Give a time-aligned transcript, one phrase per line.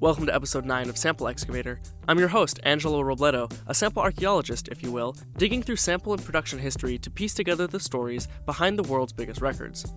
[0.00, 1.78] Welcome to episode 9 of Sample Excavator.
[2.08, 6.24] I'm your host, Angelo Robledo, a sample archaeologist, if you will, digging through sample and
[6.24, 9.92] production history to piece together the stories behind the world's biggest records.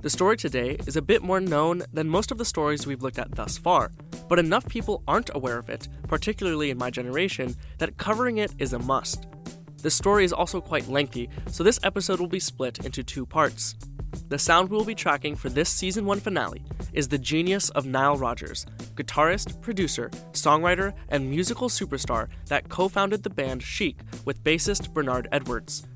[0.00, 3.18] The story today is a bit more known than most of the stories we've looked
[3.18, 3.90] at thus far,
[4.28, 8.72] but enough people aren't aware of it, particularly in my generation, that covering it is
[8.72, 9.26] a must.
[9.80, 13.76] The story is also quite lengthy, so this episode will be split into two parts.
[14.28, 17.86] The sound we will be tracking for this season 1 finale is the genius of
[17.86, 24.42] Nile Rodgers, guitarist, producer, songwriter, and musical superstar that co founded the band Chic with
[24.42, 25.86] bassist Bernard Edwards.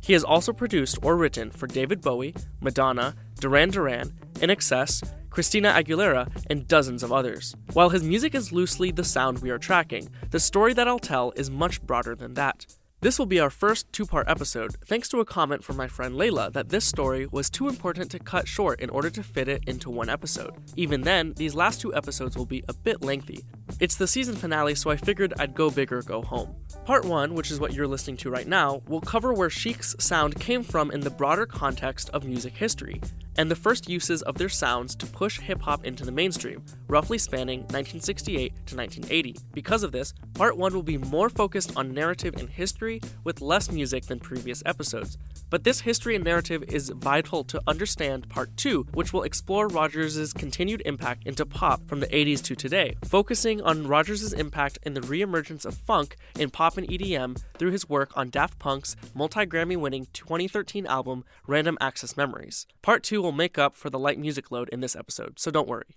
[0.00, 6.30] He has also produced or written for David Bowie, Madonna, Duran Duran, INXS, Christina Aguilera,
[6.48, 7.56] and dozens of others.
[7.72, 11.32] While his music is loosely the sound we are tracking, the story that I'll tell
[11.34, 12.66] is much broader than that.
[13.04, 16.14] This will be our first two part episode, thanks to a comment from my friend
[16.14, 19.62] Layla that this story was too important to cut short in order to fit it
[19.66, 20.54] into one episode.
[20.74, 23.44] Even then, these last two episodes will be a bit lengthy.
[23.78, 26.56] It's the season finale, so I figured I'd go big or go home.
[26.86, 30.40] Part 1, which is what you're listening to right now, will cover where Chic's sound
[30.40, 33.02] came from in the broader context of music history,
[33.36, 37.18] and the first uses of their sounds to push hip hop into the mainstream, roughly
[37.18, 39.36] spanning 1968 to 1980.
[39.52, 43.70] Because of this, part 1 will be more focused on narrative and history with less
[43.70, 45.18] music than previous episodes.
[45.50, 50.32] But this history and narrative is vital to understand part 2, which will explore Rodgers'
[50.32, 55.00] continued impact into pop from the 80s to today, focusing on Rodgers' impact in the
[55.00, 59.76] reemergence of funk in pop and EDM through his work on Daft Punk's multi Grammy
[59.76, 62.66] winning 2013 album Random Access Memories.
[62.82, 65.66] Part 2 will make up for the light music load in this episode, so don't
[65.66, 65.96] worry.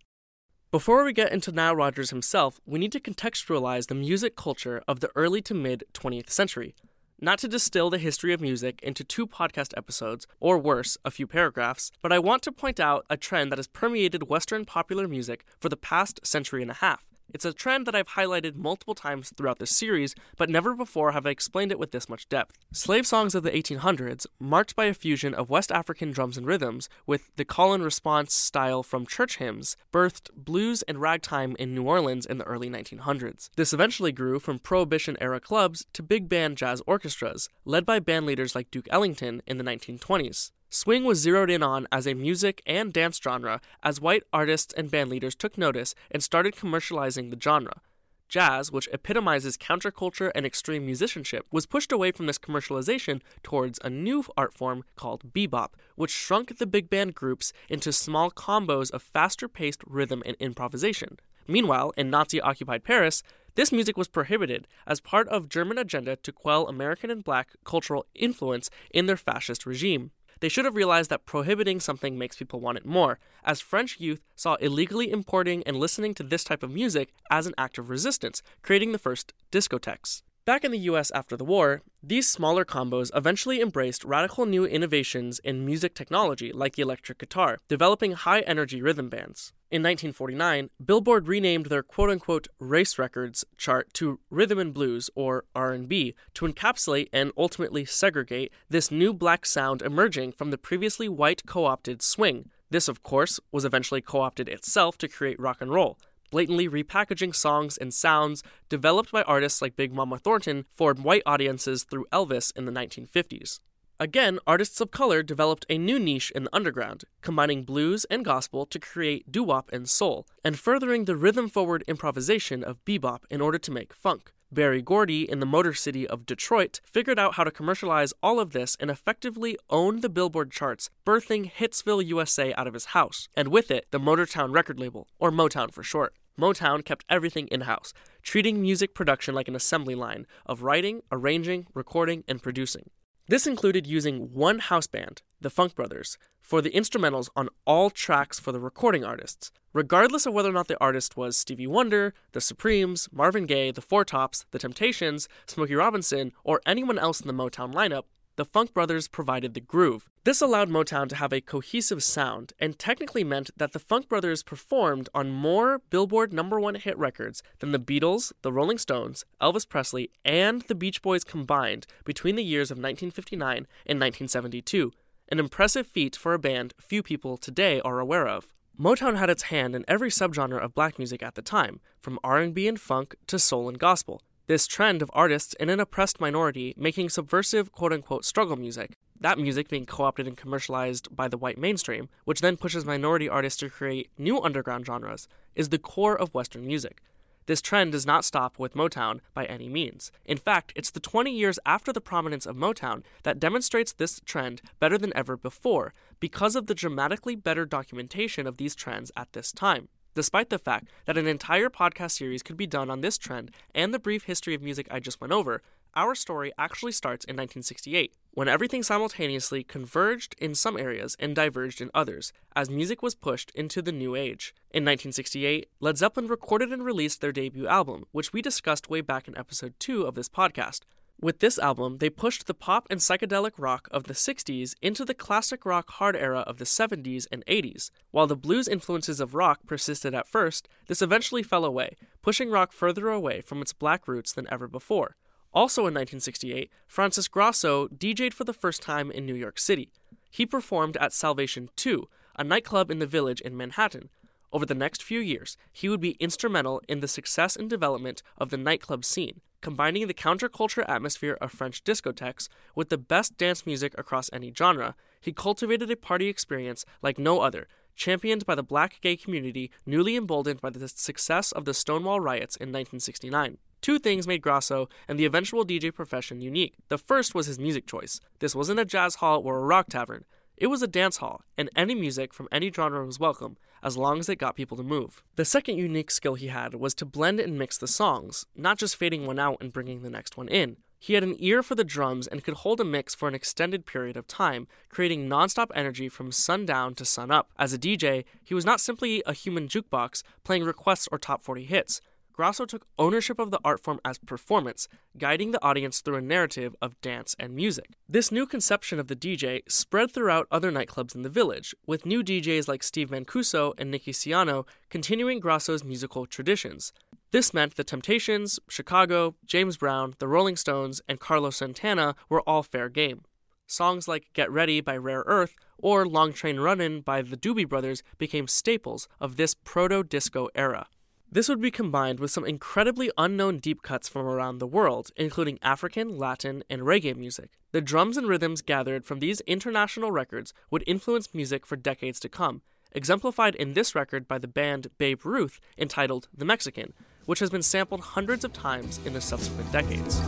[0.71, 4.99] Before we get into Nile Rodgers himself, we need to contextualize the music culture of
[4.99, 6.75] the early to mid 20th century.
[7.19, 11.25] Not to distill the history of music into two podcast episodes, or worse, a few
[11.25, 15.43] paragraphs, but I want to point out a trend that has permeated Western popular music
[15.59, 17.06] for the past century and a half.
[17.33, 21.25] It's a trend that I've highlighted multiple times throughout this series, but never before have
[21.25, 22.57] I explained it with this much depth.
[22.71, 26.87] Slave songs of the 1800s, marked by a fusion of West African drums and rhythms
[27.05, 31.83] with the call and response style from church hymns, birthed blues and ragtime in New
[31.83, 33.49] Orleans in the early 1900s.
[33.57, 38.55] This eventually grew from Prohibition era clubs to big band jazz orchestras, led by bandleaders
[38.55, 40.51] like Duke Ellington in the 1920s.
[40.69, 44.91] Swing was zeroed in on as a music and dance genre as white artists and
[44.91, 47.81] bandleaders took notice and started commercializing the genre.
[48.27, 53.89] Jazz, which epitomizes counterculture and extreme musicianship, was pushed away from this commercialization towards a
[53.89, 59.01] new art form called bebop, which shrunk the big band groups into small combos of
[59.01, 61.17] faster paced rhythm and improvisation.
[61.47, 63.23] Meanwhile, in Nazi occupied Paris,
[63.55, 68.05] this music was prohibited as part of German agenda to quell American and black cultural
[68.13, 70.11] influence in their fascist regime.
[70.39, 74.21] They should have realized that prohibiting something makes people want it more, as French youth
[74.35, 78.43] saw illegally importing and listening to this type of music as an act of resistance,
[78.61, 80.21] creating the first discotheques.
[80.45, 85.39] Back in the US after the war, these smaller combos eventually embraced radical new innovations
[85.39, 89.51] in music technology like the electric guitar, developing high energy rhythm bands.
[89.69, 96.15] In 1949, Billboard renamed their quote-unquote race records chart to Rhythm and Blues or R&B
[96.35, 102.01] to encapsulate and ultimately segregate this new black sound emerging from the previously white co-opted
[102.01, 102.49] swing.
[102.69, 105.99] This of course was eventually co-opted itself to create rock and roll,
[106.31, 111.83] blatantly repackaging songs and sounds developed by artists like Big Mama Thornton for white audiences
[111.83, 113.59] through Elvis in the 1950s.
[113.99, 118.67] Again, artists of color developed a new niche in the underground, combining blues and gospel
[118.67, 123.41] to create doo wop and soul, and furthering the rhythm forward improvisation of bebop in
[123.41, 124.31] order to make funk.
[124.51, 128.51] Berry Gordy in the Motor City of Detroit figured out how to commercialize all of
[128.51, 133.47] this and effectively own the Billboard charts, birthing Hitsville, USA out of his house, and
[133.47, 136.13] with it, the Motortown record label, or Motown for short.
[136.39, 141.65] Motown kept everything in house, treating music production like an assembly line of writing, arranging,
[141.73, 142.91] recording, and producing.
[143.29, 148.39] This included using one house band, the Funk Brothers, for the instrumentals on all tracks
[148.39, 152.39] for the recording artists, regardless of whether or not the artist was Stevie Wonder, The
[152.39, 157.33] Supremes, Marvin Gaye, The Four Tops, The Temptations, Smokey Robinson, or anyone else in the
[157.33, 158.03] Motown lineup.
[158.37, 160.11] The Funk Brothers provided the groove.
[160.23, 164.43] This allowed Motown to have a cohesive sound and technically meant that the Funk Brothers
[164.43, 169.67] performed on more Billboard number one hit records than the Beatles, the Rolling Stones, Elvis
[169.67, 174.93] Presley, and the Beach Boys combined between the years of 1959 and 1972,
[175.29, 178.53] an impressive feat for a band few people today are aware of.
[178.79, 182.67] Motown had its hand in every subgenre of black music at the time, from R&B
[182.67, 184.21] and funk to soul and gospel.
[184.47, 189.37] This trend of artists in an oppressed minority making subversive quote unquote struggle music, that
[189.37, 193.59] music being co opted and commercialized by the white mainstream, which then pushes minority artists
[193.59, 197.01] to create new underground genres, is the core of Western music.
[197.45, 200.13] This trend does not stop with Motown by any means.
[200.23, 204.61] In fact, it's the 20 years after the prominence of Motown that demonstrates this trend
[204.79, 209.51] better than ever before because of the dramatically better documentation of these trends at this
[209.51, 213.51] time despite the fact that an entire podcast series could be done on this trend
[213.75, 215.61] and the brief history of music I just went over,
[215.95, 221.81] our story actually starts in 1968, when everything simultaneously converged in some areas and diverged
[221.81, 224.55] in others, as music was pushed into the new age.
[224.71, 229.27] In 1968, Led Zeppelin recorded and released their debut album, which we discussed way back
[229.27, 230.79] in episode 2 of this podcast.
[231.19, 235.15] With this album, they pushed the pop and psychedelic rock of the 60s into the
[235.15, 237.89] classic rock hard era of the 70s and 80s.
[238.11, 242.71] While the blues influences of rock persisted at first, this eventually fell away, pushing rock
[242.71, 245.15] further away from its black roots than ever before.
[245.51, 249.89] Also in 1968, Francis Grasso DJ'd for the first time in New York City.
[250.29, 254.09] He performed at Salvation 2, a nightclub in the village in Manhattan.
[254.53, 258.51] Over the next few years, he would be instrumental in the success and development of
[258.51, 263.93] the nightclub scene combining the counterculture atmosphere of French discotheques with the best dance music
[263.97, 268.99] across any genre, he cultivated a party experience like no other, championed by the black
[269.01, 273.57] gay community newly emboldened by the success of the Stonewall riots in 1969.
[273.81, 276.75] Two things made Grasso and the eventual DJ profession unique.
[276.89, 278.19] The first was his music choice.
[278.39, 280.25] This wasn't a jazz hall or a rock tavern.
[280.57, 284.17] It was a dance hall, and any music from any genre was welcome, as long
[284.17, 285.21] as it got people to move.
[285.35, 288.95] The second unique skill he had was to blend and mix the songs, not just
[288.95, 290.77] fading one out and bringing the next one in.
[290.97, 293.85] He had an ear for the drums and could hold a mix for an extended
[293.85, 297.51] period of time, creating nonstop energy from sundown to sunup.
[297.59, 301.65] As a DJ, he was not simply a human jukebox playing requests or top 40
[301.65, 302.01] hits.
[302.37, 306.75] Grasso took ownership of the art form as performance, guiding the audience through a narrative
[306.83, 307.89] of dance and music.
[308.07, 312.23] This new conception of the DJ spread throughout other nightclubs in the village, with new
[312.23, 316.93] DJs like Steve Mancuso and Nicky Siano continuing Grasso's musical traditions.
[317.31, 322.61] This meant the Temptations, Chicago, James Brown, the Rolling Stones, and Carlos Santana were all
[322.61, 323.23] fair game.
[323.65, 328.03] Songs like Get Ready by Rare Earth or Long Train Runnin' by the Doobie Brothers
[328.19, 330.87] became staples of this proto disco era.
[331.29, 335.59] This would be combined with some incredibly unknown deep cuts from around the world, including
[335.61, 337.51] African, Latin, and reggae music.
[337.73, 342.29] The drums and rhythms gathered from these international records would influence music for decades to
[342.29, 342.61] come,
[342.93, 346.93] exemplified in this record by the band Babe Ruth entitled The Mexican,
[347.25, 350.21] which has been sampled hundreds of times in the subsequent decades.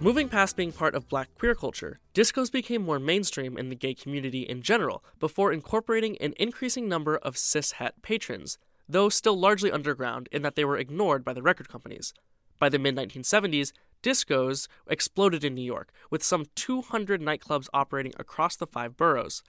[0.00, 3.94] Moving past being part of black queer culture, discos became more mainstream in the gay
[3.94, 10.28] community in general before incorporating an increasing number of cishet patrons, though still largely underground
[10.30, 12.14] in that they were ignored by the record companies.
[12.60, 18.54] By the mid 1970s, discos exploded in New York, with some 200 nightclubs operating across
[18.54, 19.42] the five boroughs.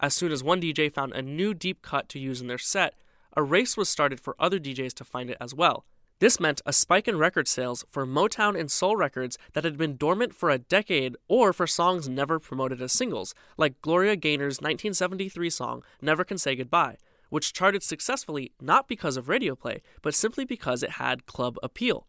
[0.00, 2.94] As soon as one DJ found a new deep cut to use in their set,
[3.36, 5.84] a race was started for other DJs to find it as well.
[6.22, 9.96] This meant a spike in record sales for Motown and soul records that had been
[9.96, 15.50] dormant for a decade or for songs never promoted as singles, like Gloria Gaynor's 1973
[15.50, 16.98] song Never Can Say Goodbye,
[17.28, 22.06] which charted successfully not because of radio play, but simply because it had club appeal.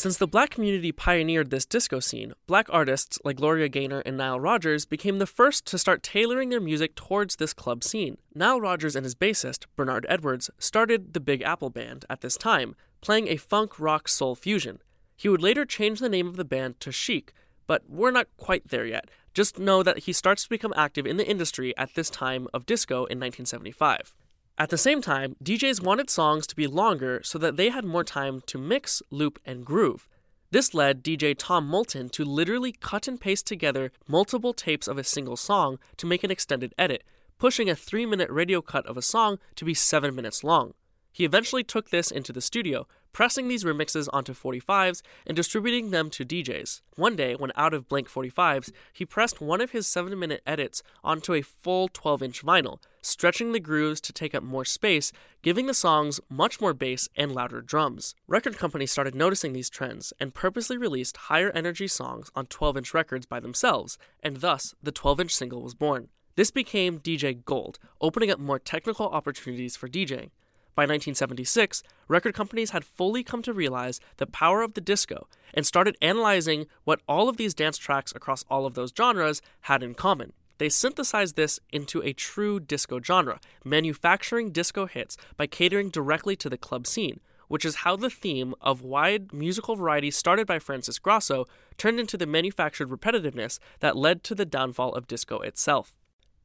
[0.00, 4.40] Since the black community pioneered this disco scene, black artists like Gloria Gaynor and Nile
[4.40, 8.16] Rodgers became the first to start tailoring their music towards this club scene.
[8.34, 12.76] Nile Rodgers and his bassist, Bernard Edwards, started the Big Apple Band at this time,
[13.02, 14.78] playing a funk rock soul fusion.
[15.18, 17.34] He would later change the name of the band to Chic,
[17.66, 19.10] but we're not quite there yet.
[19.34, 22.64] Just know that he starts to become active in the industry at this time of
[22.64, 24.14] disco in 1975.
[24.60, 28.04] At the same time, DJs wanted songs to be longer so that they had more
[28.04, 30.06] time to mix, loop, and groove.
[30.50, 35.02] This led DJ Tom Moulton to literally cut and paste together multiple tapes of a
[35.02, 37.04] single song to make an extended edit,
[37.38, 40.74] pushing a 3 minute radio cut of a song to be 7 minutes long.
[41.12, 46.10] He eventually took this into the studio, pressing these remixes onto 45s and distributing them
[46.10, 46.82] to DJs.
[46.96, 50.82] One day, when out of blank 45s, he pressed one of his 7 minute edits
[51.02, 55.12] onto a full 12 inch vinyl, stretching the grooves to take up more space,
[55.42, 58.14] giving the songs much more bass and louder drums.
[58.28, 62.94] Record companies started noticing these trends and purposely released higher energy songs on 12 inch
[62.94, 66.08] records by themselves, and thus the 12 inch single was born.
[66.36, 70.30] This became DJ Gold, opening up more technical opportunities for DJing.
[70.74, 75.66] By 1976, record companies had fully come to realize the power of the disco and
[75.66, 79.94] started analyzing what all of these dance tracks across all of those genres had in
[79.94, 80.32] common.
[80.58, 86.50] They synthesized this into a true disco genre, manufacturing disco hits by catering directly to
[86.50, 90.98] the club scene, which is how the theme of wide musical variety started by Francis
[90.98, 91.46] Grasso
[91.78, 95.96] turned into the manufactured repetitiveness that led to the downfall of disco itself.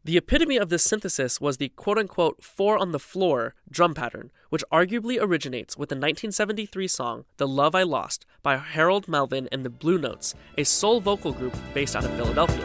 [0.06, 4.30] The epitome of this synthesis was the quote unquote four on the floor drum pattern,
[4.50, 9.66] which arguably originates with the 1973 song The Love I Lost by Harold Melvin and
[9.66, 12.62] the Blue Notes, a soul vocal group based out of Philadelphia.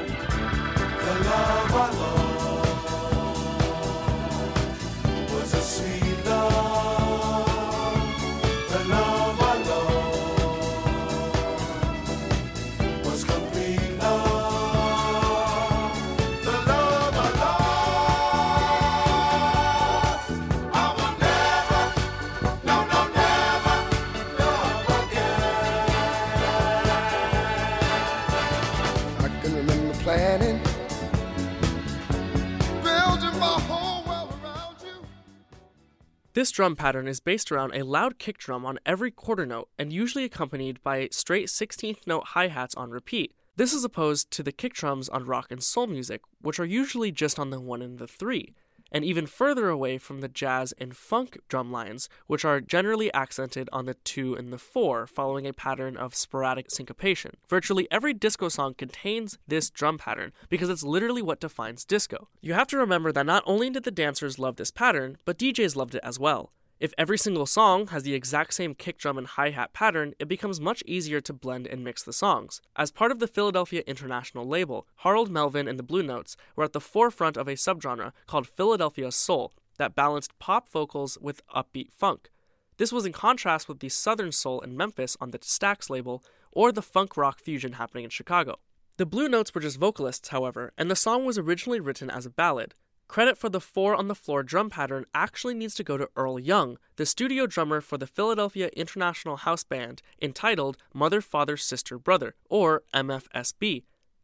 [36.41, 39.93] This drum pattern is based around a loud kick drum on every quarter note and
[39.93, 43.35] usually accompanied by straight 16th note hi hats on repeat.
[43.57, 47.13] This is opposed to the kick drums on rock and soul music, which are usually
[47.13, 48.55] just on the 1 and the 3
[48.93, 53.69] and even further away from the jazz and funk drum lines, which are generally accented
[53.73, 57.37] on the 2 and the 4, following a pattern of sporadic syncopation.
[57.49, 62.29] Virtually every disco song contains this drum pattern because it's literally what defines disco.
[62.41, 65.77] You have to remember that not only did the dancers love this pattern, but DJs
[65.77, 66.53] loved it as well.
[66.81, 70.29] If every single song has the exact same kick drum and hi hat pattern, it
[70.29, 72.63] becomes much easier to blend and mix the songs.
[72.75, 76.73] As part of the Philadelphia International label, Harold Melvin and the Blue Notes were at
[76.73, 82.31] the forefront of a subgenre called Philadelphia Soul that balanced pop vocals with upbeat funk.
[82.79, 86.73] This was in contrast with the Southern Soul in Memphis on the Stax label or
[86.73, 88.59] the funk rock fusion happening in Chicago.
[88.97, 92.31] The Blue Notes were just vocalists, however, and the song was originally written as a
[92.31, 92.75] ballad.
[93.11, 96.39] Credit for the four on the floor drum pattern actually needs to go to Earl
[96.39, 102.37] Young, the studio drummer for the Philadelphia International House Band, entitled Mother, Father, Sister, Brother,
[102.49, 103.83] or MFSB.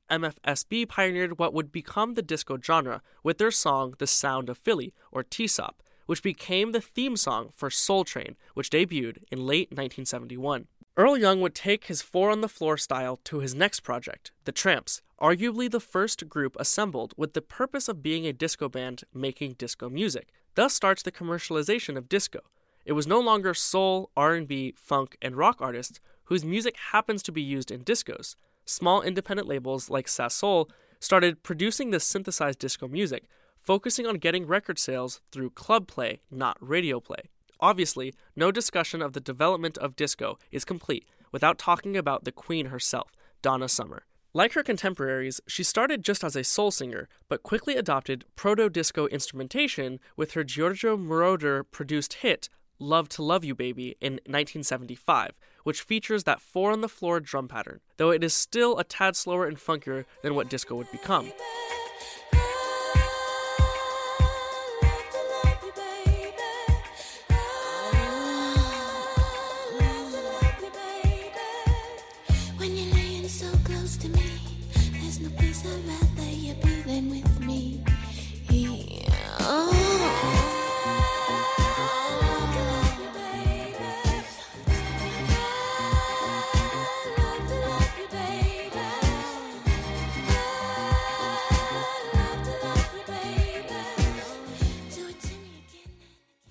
[0.09, 4.95] MFSB pioneered what would become the disco genre with their song The Sound of Philly,
[5.11, 10.69] or TSOP, which became the theme song for Soul Train, which debuted in late 1971.
[10.97, 14.52] Earl Young would take his four on the floor style to his next project, The
[14.52, 19.54] Tramps, arguably the first group assembled with the purpose of being a disco band making
[19.54, 20.28] disco music.
[20.54, 22.40] Thus starts the commercialization of disco.
[22.85, 27.42] It was no longer soul, R&B, funk, and rock artists whose music happens to be
[27.42, 28.37] used in discos.
[28.64, 30.70] Small independent labels like Salsoul
[31.00, 33.25] started producing this synthesized disco music,
[33.61, 37.28] focusing on getting record sales through club play, not radio play.
[37.58, 42.66] Obviously, no discussion of the development of disco is complete without talking about the queen
[42.66, 44.04] herself, Donna Summer.
[44.37, 49.07] Like her contemporaries, she started just as a soul singer, but quickly adopted proto disco
[49.07, 55.31] instrumentation with her Giorgio Moroder produced hit, Love to Love You Baby, in 1975,
[55.64, 59.16] which features that four on the floor drum pattern, though it is still a tad
[59.16, 61.33] slower and funkier than what disco would become.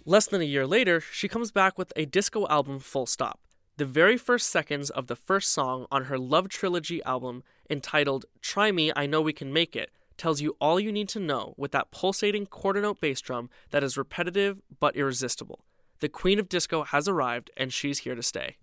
[0.08, 3.40] Less than a year later, she comes back with a disco album full stop.
[3.78, 8.72] The very first seconds of the first song on her Love Trilogy album, entitled Try
[8.72, 11.72] Me, I Know We Can Make It, tells you all you need to know with
[11.72, 15.66] that pulsating quarter note bass drum that is repetitive but irresistible.
[16.02, 18.58] The queen of disco has arrived and she's here to stay.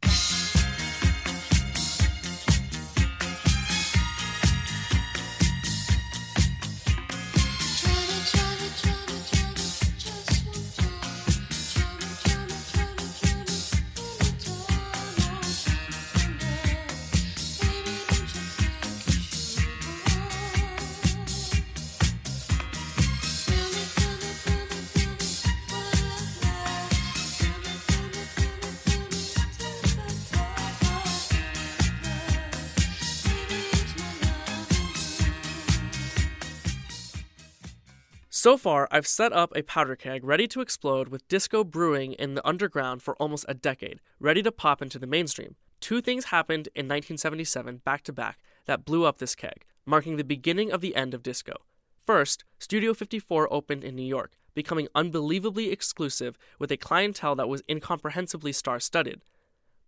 [38.43, 42.35] So far, I've set up a powder keg ready to explode with disco brewing in
[42.35, 45.55] the underground for almost a decade, ready to pop into the mainstream.
[45.79, 50.25] Two things happened in 1977 back to back that blew up this keg, marking the
[50.25, 51.55] beginning of the end of disco.
[52.05, 57.63] First, Studio 54 opened in New York, becoming unbelievably exclusive with a clientele that was
[57.71, 59.23] incomprehensibly star studded.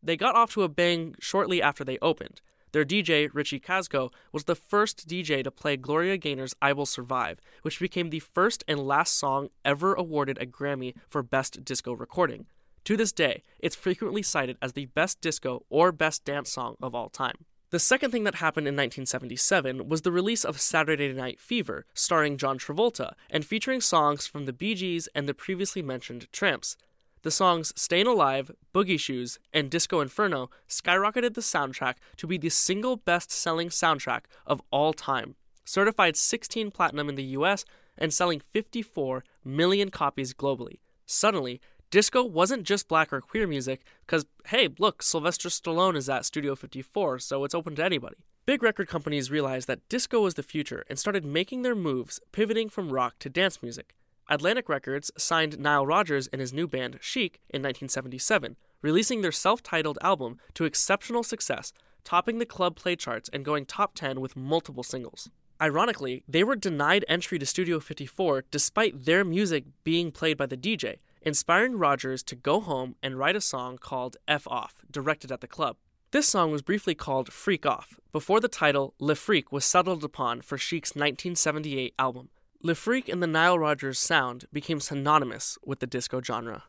[0.01, 2.41] They got off to a bang shortly after they opened.
[2.75, 7.39] Their DJ, Richie Casco, was the first DJ to play Gloria Gaynor's I Will Survive,
[7.63, 12.47] which became the first and last song ever awarded a Grammy for Best Disco Recording.
[12.87, 16.97] To this day, it's frequently cited as the best disco or best dance song of
[16.97, 17.45] all time.
[17.71, 22.37] The second thing that happened in 1977 was the release of Saturday Night Fever, starring
[22.37, 26.77] John Travolta, and featuring songs from the Bee Gees and the previously mentioned Tramps.
[27.25, 32.51] The songs Stayin' Alive, Boogie Shoes, and Disco Inferno skyrocketed the soundtrack to be the
[32.51, 35.35] single best selling soundtrack of all time,
[35.65, 37.65] certified 16 platinum in the US
[37.97, 40.81] and selling 54 million copies globally.
[41.07, 46.27] Suddenly, disco wasn't just black or queer music, because hey, look, Sylvester Stallone is at
[46.27, 48.17] Studio 54, so it's open to anybody.
[48.45, 52.69] Big record companies realized that disco was the future and started making their moves, pivoting
[52.69, 53.95] from rock to dance music.
[54.29, 59.63] Atlantic Records signed Nile Rodgers and his new band, Chic, in 1977, releasing their self
[59.63, 61.73] titled album to exceptional success,
[62.05, 65.31] topping the club play charts and going top 10 with multiple singles.
[65.61, 70.57] Ironically, they were denied entry to Studio 54 despite their music being played by the
[70.57, 75.41] DJ, inspiring Rodgers to go home and write a song called F Off, directed at
[75.43, 75.77] the club.
[76.11, 80.41] This song was briefly called Freak Off, before the title Le Freak was settled upon
[80.41, 82.29] for Chic's 1978 album.
[82.67, 86.65] Le Freak and the Nile Rodgers sound became synonymous with the disco genre.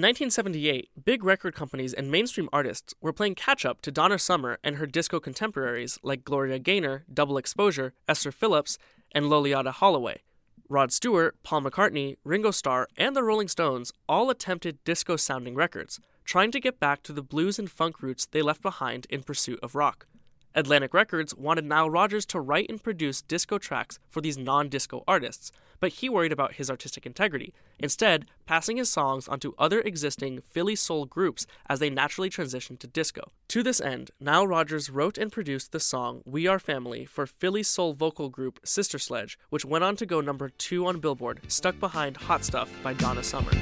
[0.00, 4.58] In 1978, big record companies and mainstream artists were playing catch up to Donna Summer
[4.64, 8.78] and her disco contemporaries like Gloria Gaynor, Double Exposure, Esther Phillips,
[9.12, 10.22] and Loleatta Holloway.
[10.70, 16.00] Rod Stewart, Paul McCartney, Ringo Starr, and the Rolling Stones all attempted disco sounding records,
[16.24, 19.60] trying to get back to the blues and funk roots they left behind in pursuit
[19.62, 20.06] of rock.
[20.54, 25.04] Atlantic Records wanted Nile Rodgers to write and produce disco tracks for these non disco
[25.06, 30.40] artists, but he worried about his artistic integrity, instead, passing his songs onto other existing
[30.40, 33.30] Philly soul groups as they naturally transitioned to disco.
[33.48, 37.62] To this end, Nile Rodgers wrote and produced the song We Are Family for Philly
[37.62, 41.78] soul vocal group Sister Sledge, which went on to go number two on Billboard, stuck
[41.78, 43.52] behind Hot Stuff by Donna Summer.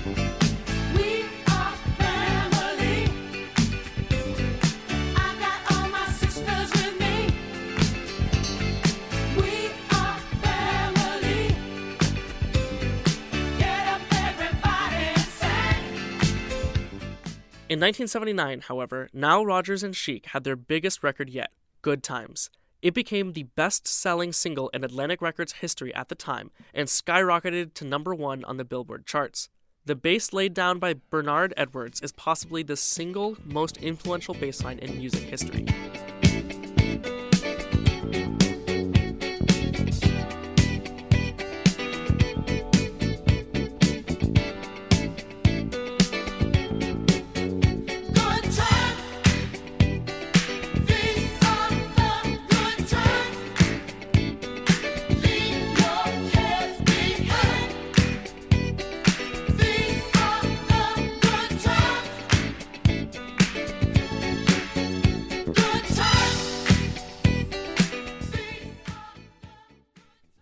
[17.79, 22.51] In 1979, however, Nile Rodgers and Chic had their biggest record yet, Good Times.
[22.83, 27.75] It became the best selling single in Atlantic Records history at the time and skyrocketed
[27.75, 29.49] to number one on the Billboard charts.
[29.85, 34.81] The bass laid down by Bernard Edwards is possibly the single most influential bass line
[34.81, 35.65] in music history.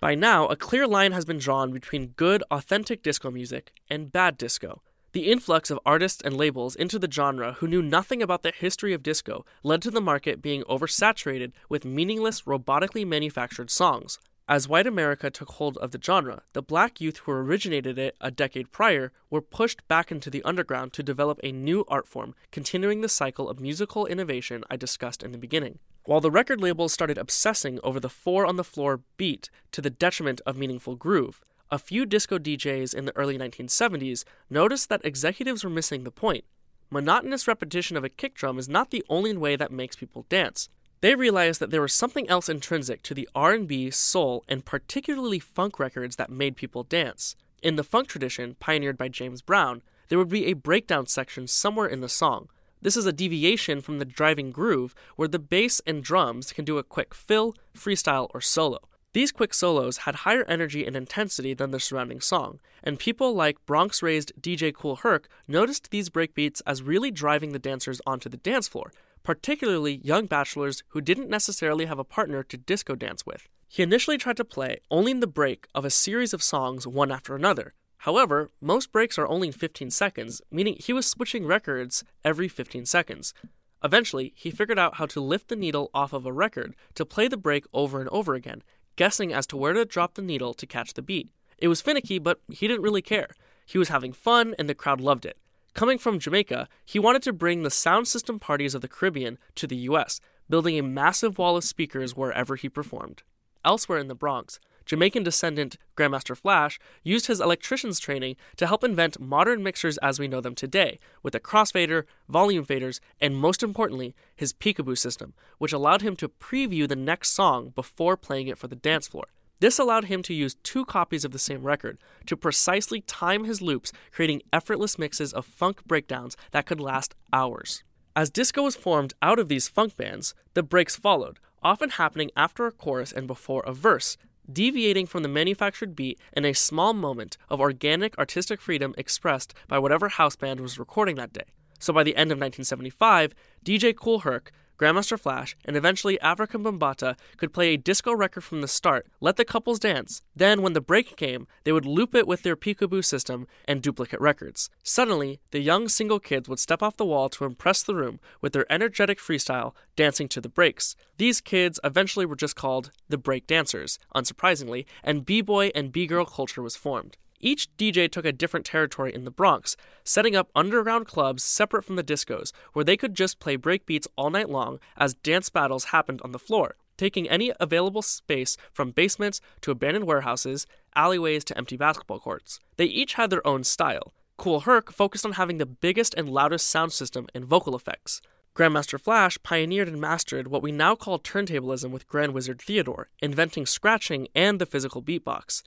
[0.07, 4.39] By now, a clear line has been drawn between good, authentic disco music and bad
[4.39, 4.81] disco.
[5.11, 8.93] The influx of artists and labels into the genre who knew nothing about the history
[8.93, 14.21] of disco led to the market being oversaturated with meaningless, robotically manufactured songs.
[14.49, 18.31] As white America took hold of the genre, the black youth who originated it a
[18.31, 23.01] decade prior were pushed back into the underground to develop a new art form, continuing
[23.01, 25.81] the cycle of musical innovation I discussed in the beginning.
[26.07, 29.91] While the record labels started obsessing over the four on the floor beat to the
[29.91, 35.65] detriment of meaningful groove, a few disco DJs in the early 1970s noticed that executives
[35.65, 36.45] were missing the point.
[36.91, 40.69] Monotonous repetition of a kick drum is not the only way that makes people dance.
[41.01, 45.81] They realized that there was something else intrinsic to the R&B, soul, and particularly funk
[45.81, 47.35] records that made people dance.
[47.65, 51.89] In the funk tradition, pioneered by James Brown, there would be a breakdown section somewhere
[51.89, 52.49] in the song,
[52.87, 56.79] this is a deviation from the driving groove where the bass and drums can do
[56.79, 58.79] a quick fill, freestyle, or solo.
[59.13, 63.67] These quick solos had higher energy and intensity than the surrounding song, and people like
[63.67, 68.37] Bronx raised DJ Kool Herc noticed these breakbeats as really driving the dancers onto the
[68.37, 68.93] dance floor,
[69.25, 73.49] particularly young bachelors who didn't necessarily have a partner to disco dance with.
[73.67, 77.11] He initially tried to play only in the break of a series of songs one
[77.11, 82.49] after another, However, most breaks are only 15 seconds, meaning he was switching records every
[82.49, 83.35] 15 seconds.
[83.83, 87.29] Eventually, he figured out how to lift the needle off of a record to play
[87.29, 88.63] the break over and over again,
[88.97, 91.31] guessing as to where to drop the needle to catch the beat.
[91.59, 93.31] It was finicky, but he didn't really care.
[93.65, 95.39] He was having fun, and the crowd loved it.
[95.75, 99.67] Coming from Jamaica, he wanted to bring the sound system parties of the Caribbean to
[99.67, 103.23] the US, building a massive wall of speakers wherever he performed.
[103.65, 109.21] Elsewhere in the Bronx, Jamaican descendant Grandmaster Flash used his electrician's training to help invent
[109.21, 114.15] modern mixers as we know them today, with a crossfader, volume faders, and most importantly,
[114.35, 118.69] his peekaboo system, which allowed him to preview the next song before playing it for
[118.69, 119.27] the dance floor.
[119.59, 123.63] This allowed him to use two copies of the same record to precisely time his
[123.63, 127.83] loops, creating effortless mixes of funk breakdowns that could last hours.
[128.15, 132.67] As disco was formed out of these funk bands, the breaks followed, often happening after
[132.67, 134.17] a chorus and before a verse,
[134.53, 139.79] deviating from the manufactured beat in a small moment of organic artistic freedom expressed by
[139.79, 141.45] whatever house band was recording that day.
[141.79, 147.17] So by the end of 1975, DJ Kool Herc Grandmaster Flash, and eventually Afrika Bambaataa
[147.39, 150.23] could play a disco record from the start, let the couples dance.
[150.35, 154.21] Then, when the break came, they would loop it with their peekaboo system and duplicate
[154.21, 154.69] records.
[154.83, 158.53] Suddenly, the young single kids would step off the wall to impress the room with
[158.53, 160.95] their energetic freestyle, dancing to the breaks.
[161.17, 166.63] These kids eventually were just called the break dancers, unsurprisingly, and b-boy and b-girl culture
[166.63, 167.17] was formed.
[167.41, 171.97] Each DJ took a different territory in the Bronx, setting up underground clubs separate from
[171.97, 176.21] the discos, where they could just play breakbeats all night long as dance battles happened
[176.23, 181.77] on the floor, taking any available space from basements to abandoned warehouses, alleyways to empty
[181.77, 182.61] basketball courts.
[182.77, 184.13] They each had their own style.
[184.37, 188.21] Kool Herc focused on having the biggest and loudest sound system and vocal effects.
[188.55, 193.67] Grandmaster Flash pioneered and mastered what we now call turntablism with Grand Wizard Theodore, inventing
[193.67, 195.63] scratching and the physical beatbox.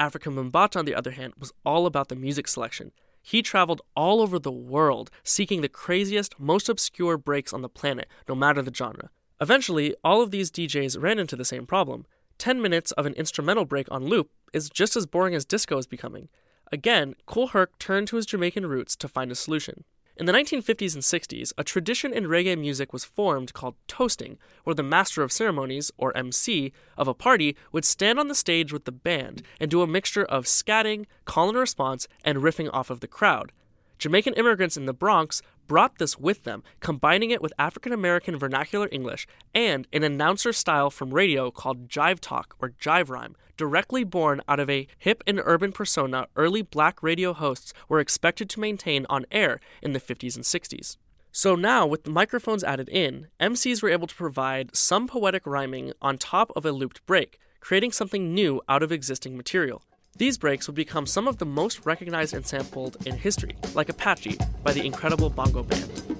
[0.00, 2.90] Afrika Bambaataa, on the other hand, was all about the music selection.
[3.22, 8.08] He traveled all over the world seeking the craziest, most obscure breaks on the planet,
[8.26, 9.10] no matter the genre.
[9.42, 12.06] Eventually, all of these DJs ran into the same problem.
[12.38, 15.86] 10 minutes of an instrumental break on loop is just as boring as disco is
[15.86, 16.30] becoming.
[16.72, 19.84] Again, Kool Herc turned to his Jamaican roots to find a solution.
[20.20, 24.74] In the 1950s and 60s, a tradition in reggae music was formed called toasting, where
[24.74, 28.84] the master of ceremonies, or MC, of a party would stand on the stage with
[28.84, 33.00] the band and do a mixture of scatting, call and response, and riffing off of
[33.00, 33.50] the crowd.
[33.96, 38.88] Jamaican immigrants in the Bronx brought this with them, combining it with African American vernacular
[38.90, 44.42] English and an announcer style from radio called jive talk or jive rhyme, directly born
[44.48, 49.06] out of a hip and urban persona early black radio hosts were expected to maintain
[49.08, 50.96] on air in the 50s and 60s.
[51.30, 55.92] So now, with the microphones added in, MCs were able to provide some poetic rhyming
[56.02, 59.84] on top of a looped break, creating something new out of existing material.
[60.16, 64.36] These breaks would become some of the most recognized and sampled in history, like Apache
[64.62, 66.10] by the Incredible Bongo Band.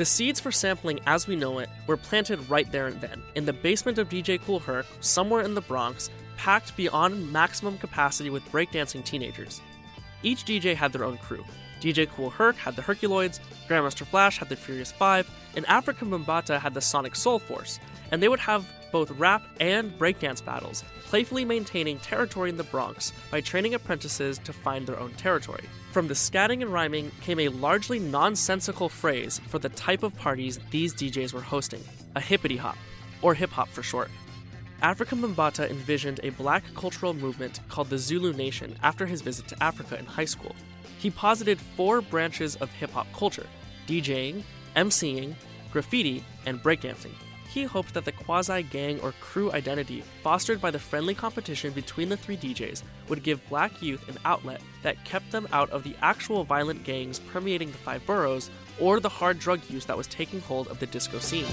[0.00, 3.44] The seeds for sampling as we know it were planted right there and then, in
[3.44, 6.08] the basement of DJ Kool Herc, somewhere in the Bronx,
[6.40, 9.60] packed beyond maximum capacity with breakdancing teenagers.
[10.22, 11.44] Each DJ had their own crew.
[11.82, 16.58] DJ Kool Herc had the Herculoids, Grandmaster Flash had the Furious Five, and Afrika Bambaataa
[16.58, 17.78] had the Sonic Soul Force,
[18.10, 23.12] and they would have both rap and breakdance battles, playfully maintaining territory in the Bronx
[23.30, 25.64] by training apprentices to find their own territory.
[25.92, 30.58] From the scatting and rhyming came a largely nonsensical phrase for the type of parties
[30.70, 31.84] these DJs were hosting
[32.16, 32.78] a hippity hop,
[33.20, 34.10] or hip hop for short.
[34.82, 39.62] Afrika Bambaataa envisioned a black cultural movement called the Zulu Nation after his visit to
[39.62, 40.54] Africa in high school.
[40.98, 43.46] He posited four branches of hip hop culture
[43.86, 44.42] DJing,
[44.76, 45.34] MCing,
[45.72, 47.12] graffiti, and breakdancing
[47.50, 52.08] he hoped that the quasi gang or crew identity fostered by the friendly competition between
[52.08, 55.96] the three DJs would give black youth an outlet that kept them out of the
[56.00, 60.40] actual violent gangs permeating the five boroughs or the hard drug use that was taking
[60.42, 61.46] hold of the disco scene.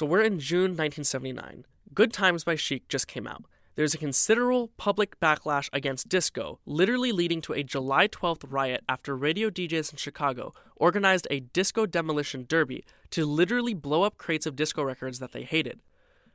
[0.00, 1.66] So we're in June 1979.
[1.92, 7.12] Good Times by Chic just came out there's a considerable public backlash against disco, literally
[7.12, 12.46] leading to a July 12th riot after radio DJs in Chicago organized a disco demolition
[12.48, 15.80] derby to literally blow up crates of disco records that they hated.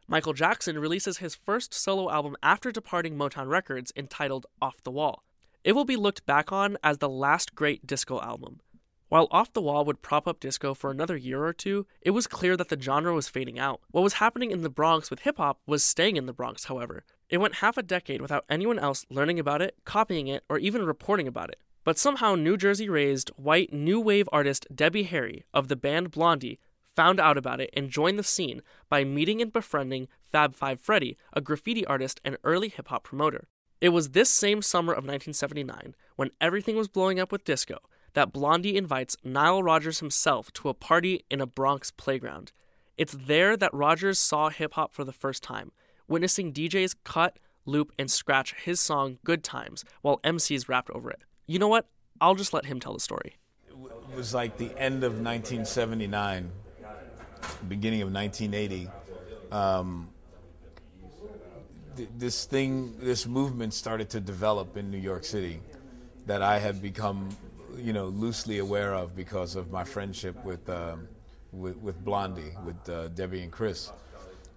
[0.08, 5.24] Michael Jackson releases his first solo album after departing Motown Records entitled Off the Wall.
[5.64, 8.60] It will be looked back on as the last great disco album.
[9.08, 12.26] While Off the Wall would prop up disco for another year or two, it was
[12.26, 13.82] clear that the genre was fading out.
[13.92, 17.04] What was happening in the Bronx with hip hop was staying in the Bronx, however.
[17.30, 20.86] It went half a decade without anyone else learning about it, copying it, or even
[20.86, 21.60] reporting about it.
[21.84, 26.60] But somehow, New Jersey raised white new wave artist Debbie Harry of the band Blondie
[26.96, 31.16] found out about it and joined the scene by meeting and befriending Fab Five Freddy,
[31.34, 33.48] a graffiti artist and early hip hop promoter.
[33.82, 37.78] It was this same summer of 1979, when everything was blowing up with disco,
[38.16, 42.52] that Blondie invites Nile Rodgers himself to a party in a Bronx playground.
[42.98, 45.72] It's there that Rodgers saw hip hop for the first time
[46.08, 51.22] witnessing DJs cut, loop, and scratch his song Good Times while MCs rapped over it.
[51.48, 51.88] You know what?
[52.22, 53.36] I'll just let him tell the story.
[53.70, 56.52] It was like the end of 1979,
[57.68, 58.90] beginning of 1980.
[59.52, 60.10] Um,
[61.98, 65.60] th- this thing, this movement started to develop in New York City
[66.28, 67.30] that I had become,
[67.78, 70.96] you know, loosely aware of because of my friendship with, uh,
[71.52, 73.92] with, with, Blondie, with uh, Debbie and Chris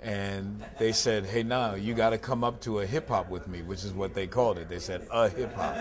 [0.01, 3.49] and they said, "Hey, now you got to come up to a hip hop with
[3.49, 4.69] me," which is what they called it.
[4.69, 5.77] They said a hip hop,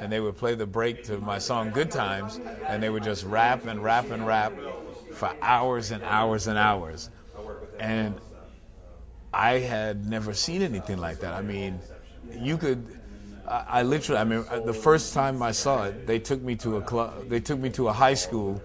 [0.00, 3.24] and they would play the break to my song "Good Times," and they would just
[3.24, 4.52] rap and rap and rap
[5.12, 7.10] for hours and hours and hours,
[7.78, 8.18] and
[9.32, 11.34] I had never seen anything like that.
[11.34, 11.80] I mean,
[12.32, 12.99] you could.
[13.50, 16.76] I, I literally, I mean, the first time I saw it, they took me to
[16.76, 17.28] a club.
[17.28, 18.62] They took me to a high school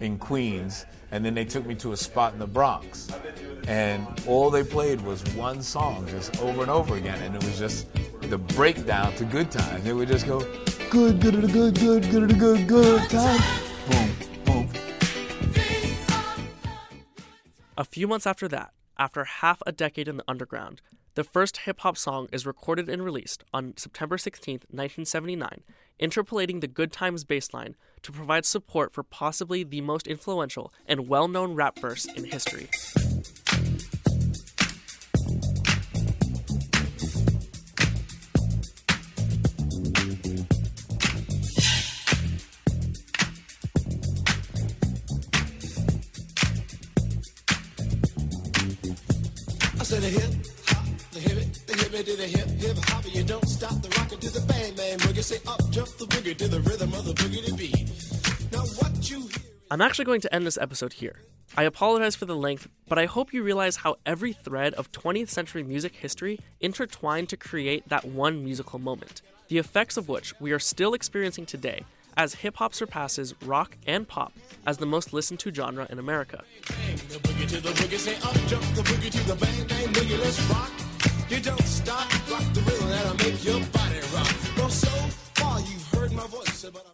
[0.00, 3.08] in Queens, and then they took me to a spot in the Bronx.
[3.68, 7.58] And all they played was one song just over and over again and it was
[7.58, 7.86] just
[8.22, 9.84] the breakdown to good times.
[9.84, 10.40] They would just go
[10.90, 13.40] good good good good good good good good time
[13.88, 14.10] boom
[14.44, 14.68] boom.
[17.76, 20.80] A few months after that after half a decade in the underground
[21.14, 25.62] the first hip hop song is recorded and released on September 16, 1979,
[25.98, 31.28] interpolating the Good Times bassline to provide support for possibly the most influential and well
[31.28, 32.70] known rap verse in history.
[52.22, 53.14] The hip it to the hip.
[53.14, 55.24] You don't stop the rocket to the bang bang boogie.
[55.24, 58.52] Say up jump the boogie to the rhythm of the boogie beat.
[58.52, 59.50] Now what you hear?
[59.70, 61.16] I'm actually going to end this episode here.
[61.56, 65.28] I apologize for the length, but I hope you realize how every thread of 20th
[65.28, 70.52] century music history intertwined to create that one musical moment, the effects of which we
[70.52, 71.84] are still experiencing today
[72.16, 74.32] as hip hop surpasses rock and pop
[74.66, 76.44] as the most listened to genre in America.
[81.32, 84.70] You don't stop, rock the rhythm that'll make your body rock.
[84.70, 84.90] So
[85.32, 86.86] far you've heard my voice, but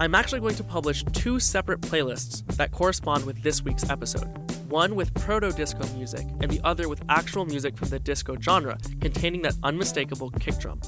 [0.00, 4.28] I'm actually going to publish two separate playlists that correspond with this week's episode.
[4.70, 8.78] One with proto disco music, and the other with actual music from the disco genre,
[9.02, 10.80] containing that unmistakable kick drum.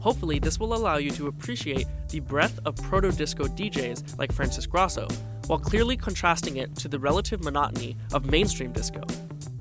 [0.00, 4.66] Hopefully, this will allow you to appreciate the breadth of proto disco DJs like Francis
[4.66, 5.08] Grasso,
[5.50, 9.00] while clearly contrasting it to the relative monotony of mainstream disco.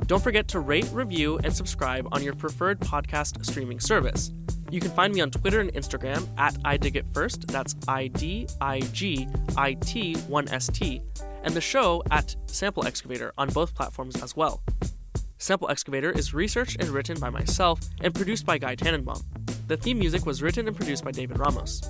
[0.06, 4.32] Don't forget to rate, review, and subscribe on your preferred podcast streaming service.
[4.70, 9.28] You can find me on Twitter and Instagram at idigitfirst, that's I D I G
[9.58, 11.02] I T 1 S T,
[11.42, 14.62] and the show at Sample Excavator on both platforms as well.
[15.40, 19.24] Sample Excavator is researched and written by myself and produced by Guy Tannenbaum.
[19.68, 21.82] The theme music was written and produced by David Ramos.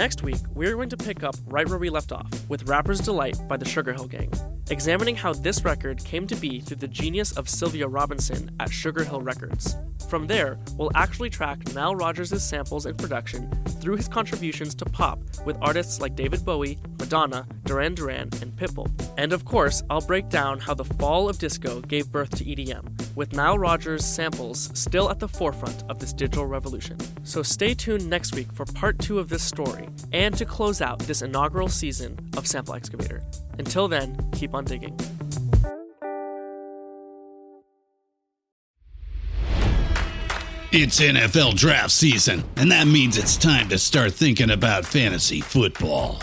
[0.00, 3.36] Next week, we're going to pick up right where we left off with Rapper's Delight
[3.48, 4.32] by the Sugar Hill Gang,
[4.70, 9.02] examining how this record came to be through the genius of Sylvia Robinson at Sugar
[9.02, 9.76] Hill Records.
[10.08, 15.20] From there, we'll actually track Nile Rodgers' samples and production through his contributions to pop
[15.44, 18.90] with artists like David Bowie, Madonna, Duran Duran, and Pitbull.
[19.18, 23.16] And of course, I'll break down how the fall of disco gave birth to EDM,
[23.16, 26.96] with Nile Rodgers' samples still at the forefront of this digital revolution.
[27.24, 30.98] So stay tuned next week for part two of this story and to close out
[31.00, 33.22] this inaugural season of Sample Excavator.
[33.58, 34.96] Until then, keep on digging.
[40.72, 46.22] It's NFL draft season, and that means it's time to start thinking about fantasy football.